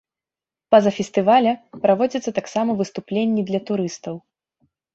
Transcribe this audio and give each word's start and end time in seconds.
Па-за 0.75 0.91
фестываля 0.97 1.53
праводзяцца 1.85 2.35
таксама 2.39 2.71
выступленні 2.81 3.47
для 3.53 3.59
турыстаў. 3.71 4.15